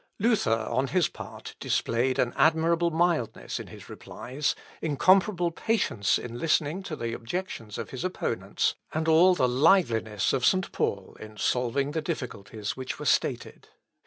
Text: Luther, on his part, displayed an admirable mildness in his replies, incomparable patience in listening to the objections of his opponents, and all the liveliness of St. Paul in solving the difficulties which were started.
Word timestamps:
Luther, 0.17 0.65
on 0.67 0.87
his 0.87 1.07
part, 1.07 1.55
displayed 1.59 2.17
an 2.17 2.33
admirable 2.35 2.89
mildness 2.89 3.59
in 3.59 3.67
his 3.67 3.87
replies, 3.87 4.55
incomparable 4.81 5.51
patience 5.51 6.17
in 6.17 6.39
listening 6.39 6.81
to 6.81 6.95
the 6.95 7.13
objections 7.13 7.77
of 7.77 7.91
his 7.91 8.03
opponents, 8.03 8.73
and 8.95 9.07
all 9.07 9.35
the 9.35 9.47
liveliness 9.47 10.33
of 10.33 10.43
St. 10.43 10.71
Paul 10.71 11.15
in 11.19 11.37
solving 11.37 11.91
the 11.91 12.01
difficulties 12.01 12.75
which 12.75 12.97
were 12.97 13.05
started. 13.05 13.67